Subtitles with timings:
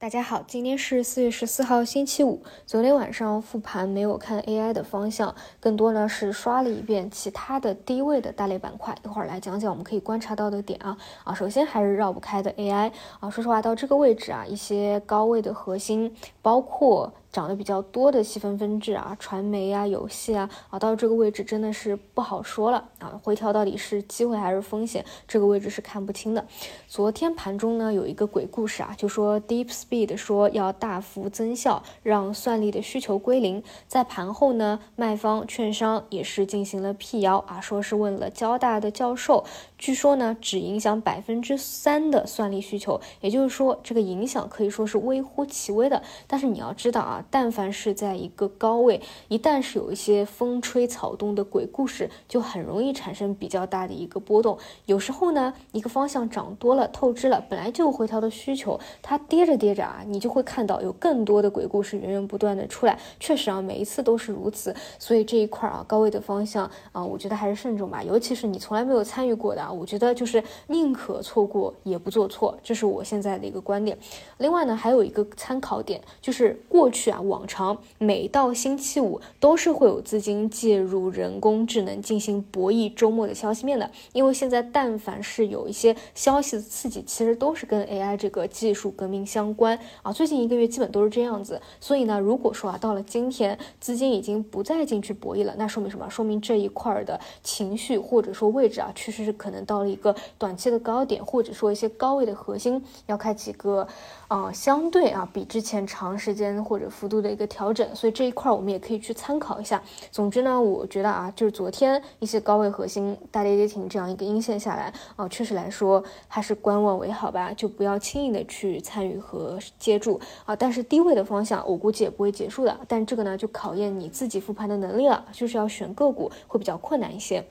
[0.00, 2.40] 大家好，今天是四月十四号，星期五。
[2.64, 8.96] 昨天晚上复盘没有看 AI 的方向，更多呢是刷了一遍其他的低位的大类板块。
[9.04, 13.28] 一会儿来讲讲我们可以观察到的点啊啊，首先还是绕不开的 AI 啊。
[13.28, 17.12] 说实话，到这个位置啊，一些高位的核心，包括。
[17.30, 23.20] 涨得比较多的细分分支啊，传媒啊，游戏啊，啊，到这个位置真的是不好说了啊。
[23.22, 26.46] 回调到底是机会还是风险，这个位置是看不清的。
[26.86, 33.62] 昨天盘中呢有一个鬼故事啊，就说 DeepSpeed 说要大幅增效，让算力的需求归零。
[33.86, 39.44] 在盘后呢，卖方券商也是进行了辟谣啊，说是问了交大的教授，
[39.76, 46.02] 据说呢只影响百分之三的算力需求，也就是说这个影响可以说是微乎其微的。
[46.26, 47.17] 但是你要知道啊。
[47.30, 54.58] 但凡是在一个高位，一旦是有一些风吹草动的鬼故事，就很容易产生比较大的一个波动。
[54.86, 62.98] 有时候呢，一个方向涨多了、透支了，本来就回调的需求，它跌着跌着啊，你就会看到有更多的鬼故事源源不断的出来。
[63.18, 64.74] 确实啊，每一次都是如此。
[64.98, 68.02] 所以这一块啊，高位的方向啊，我觉得还是慎重吧。
[68.02, 73.98] 尤其是你从来没有参与过的啊，我觉得就是宁可错过也不做错，这是我现在的一个观点。
[74.38, 77.07] 另外呢，还有一个参考点就是过去。
[77.10, 90.12] 啊，往常每到星期五都是会有资金介入人工智能进行博弈周末的消息面的，因为现在但凡是有一些消息的刺激，其实都是跟 AI 这个技术革命相关啊。
[90.12, 96.10] 最近一个月基本都是这样子，所以呢，如果说啊到了今天资金已经不再进去博弈了，那说明什么？
[96.10, 103.86] 说明这一块的情绪或者说位置啊，确实是可能到了一个短期的高点，或者说一些高位的核心要开几个
[104.26, 106.86] 啊相对啊比之前长时间或者。
[106.98, 109.80] 幅度的一个调整，所以这一块我们也可以去参考一下。
[110.10, 120.56] 总之呢，我觉得啊，就是昨天一些高位核心大跌跌停这样一个阴线下来啊，确实来说还是观望为好吧，就不要轻易的去参与和接住啊。
[120.56, 122.76] 但是低位的方向，我估计也不会结束的。
[122.88, 127.44] 但这个呢，就考验你自己复盘的能力了，就是要选个股会比较困难一些。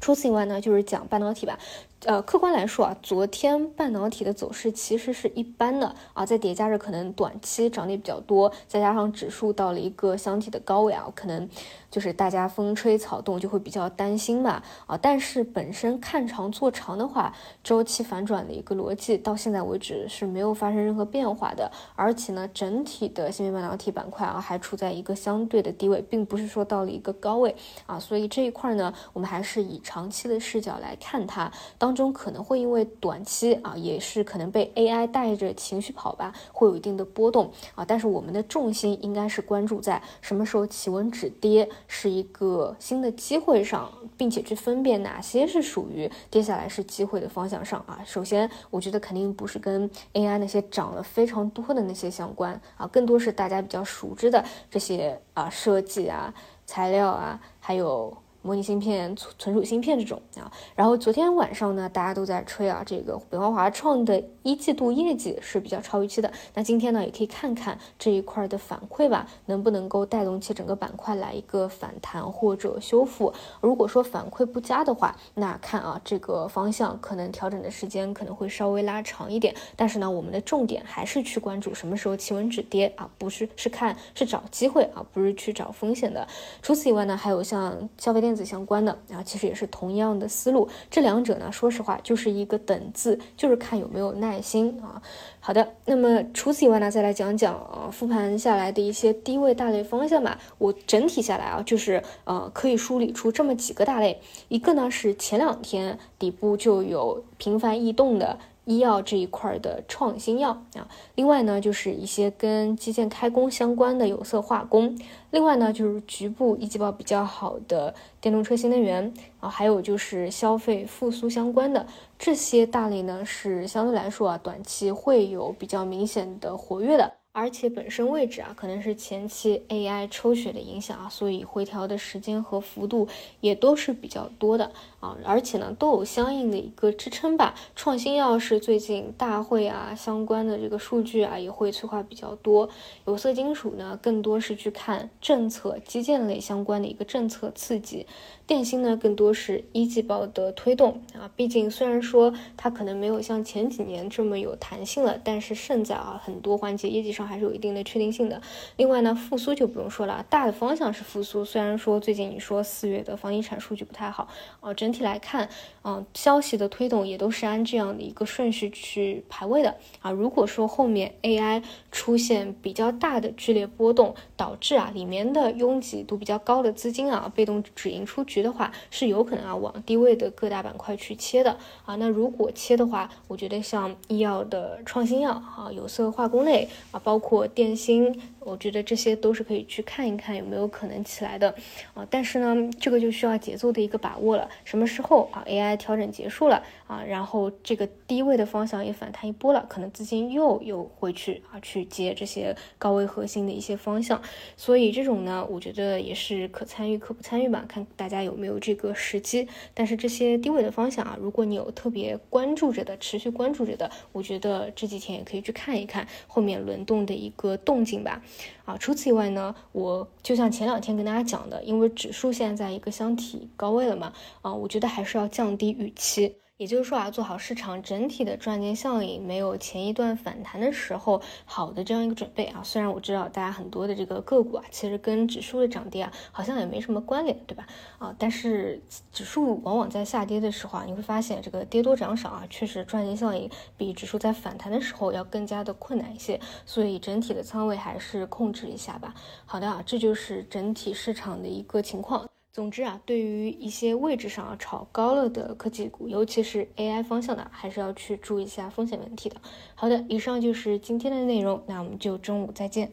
[0.00, 1.58] 除此以外呢，就是讲半导体吧。
[2.04, 11.48] 呃，客观来说啊，昨天半导体的走势其实是一般的啊，在叠加着可能短期涨跌比较多，再加上指数到了一个箱体的高位啊，可能
[11.90, 14.96] 就是大家风吹草动就会比较担心吧啊。
[14.96, 27.56] 但是本身看长做长的话，周期反转的一个逻辑到现在为止是没有发生任何变化的，而且呢，整体的芯片半导体板块啊还处在一个相对的低位，并不是说到了一个高位
[27.86, 31.50] 啊，所以这一块呢，我们还是以长期的视角来看它。
[31.76, 37.82] 当当中可能会因为短期啊，也是可能被 AI 带着情绪跑吧，会有一定的波动啊。
[37.82, 47.98] 但是我们的重心应该是关注在什么时候企稳止跌是一个新的机会上，并且去分辨哪些是属于跌下来是机会的方向上啊。
[48.04, 56.34] 首先，我觉得肯定不是跟 AI 那些涨了非常多的那些相关啊，更多是大家比较熟知的这些啊设计啊、
[56.66, 58.14] 材料啊，还有。
[58.40, 66.32] 模拟芯片、存储芯片这种啊，然后昨天晚上呢，大家都在吹啊，这个北方华创的一季度业绩是比较超预期的。
[66.54, 73.34] 那今天呢，也可以看看这一块的反馈吧，能不能够带动起整个板块来一个反弹或者修复。
[73.60, 79.52] 如果说反馈不佳的话，那看啊，这个方向可能调整的时间可能会稍微拉长一点。
[79.74, 86.26] 但是呢，我们的重点还是去关注什么时候企稳止跌啊，不是是看是找机会啊，不是去找风险的。
[86.62, 88.28] 除此以外呢，还有像消费电。
[88.28, 90.68] 电相关的啊，其实也是同样的思路。
[90.90, 95.00] 这两者呢，说实话就是一个等字，就是看有没有耐心啊。
[95.40, 100.38] 好的，那么除此以外呢，再来讲讲啊，复盘下来的一些低位大类方向吧。
[100.58, 104.20] 我整体下来啊，就是呃，可以梳理出这么几个大类。
[104.48, 108.38] 一个呢是前两天底部就有频繁异动的。
[108.68, 114.94] 医药这一块的创新药啊，另外呢就是一些跟基建开工相关的有色化工，
[115.30, 121.86] 另外呢就是局部一季报比较好的电动车新能源啊，还有就是消费复苏相关的。
[122.18, 127.17] 这些大类呢，是相对来说啊短期会有比较明显的活跃的。
[127.32, 133.06] 而且本身位置啊，可能是前期 AI 抽血的影响啊，所以回调的时间和幅度
[133.40, 137.54] 也都是比较多的啊，而且呢都有相应的一个支撑吧。
[137.76, 142.68] 创新药是最近大会啊相关的这个数据啊也会催化比较多，
[143.06, 148.04] 有色金属呢更多是去看政策基建类相关的一个政策刺激。
[148.48, 158.40] 电芯呢，更多是一季报的推动啊，毕竟虽然说它可能没有像前几年这么有弹性了，但是胜在啊很多环节业绩上还是有一定的确定性的。
[158.76, 161.44] 另外呢，复苏就不用说了，大的方向是复苏。
[161.44, 164.28] 虽然说最近你说四月的房地产数据不太好，
[164.60, 165.48] 啊，整体来看，
[165.82, 170.12] 嗯，消息的推动也都是按这样的一个顺序去排位的啊。
[170.12, 181.96] 如果说后面 AI 出现比较大的剧烈波动，导致啊里面的拥挤度比较高的资金啊被动止盈出局的话，是有可能啊往低位的各大板块去切的啊。
[181.96, 188.20] 那如果切的话，我觉得像医药的创新药啊、有色化工类啊，包括电芯。
[188.40, 191.54] 我觉得这些都是可以去看一看有没有可能起来的
[191.92, 194.48] 啊，但是呢，这个就需要节奏的一个把握了。
[194.64, 204.22] 什么时候啊，AI 调整结束了啊，然后这个低位的方向也反弹一波了，可能资金又又回去啊去接这些高位核心的一些方向。
[204.56, 209.46] 所以这种呢，我觉得也是可参与可不参与吧，看大家有没有这个时机。
[209.74, 218.22] 但是这些低位的方向啊，如果你有特别关注着的、持续关注着的，我觉得这几天也可以去看一看后面轮动的一个动静吧。
[218.64, 224.12] 啊，除此以外呢，我就像前两天跟大家讲的，因为指数现在在一个箱体高位了嘛，
[224.42, 226.36] 啊，我觉得还是要降低预期。
[226.58, 232.60] 也就是说啊，做好市场整体的赚钱效应，没有前一段反弹的时候好的这样一个准备啊。
[232.64, 237.64] 虽然我知道大家很多的这个个股啊，其实跟指数的涨跌啊，好像也没什么关联，对吧？
[237.98, 238.82] 啊，但是
[239.12, 246.40] 指数往往在下跌的时候啊，你会发现这个跌多涨少啊，确实赚钱效应比指数在反弹的时候要更加的困难一些。
[246.66, 249.14] 所以整体的仓位还是控制一下吧。
[249.46, 252.28] 好的啊，这就是整体市场的一个情况。
[252.58, 259.36] 总之啊，对于一些位置上啊炒高了的科技股，尤其是 AI 方向的，还是要去注意一下风险问题的。
[259.76, 262.90] 好的，以上就是今天的内容，那我们就中午再见。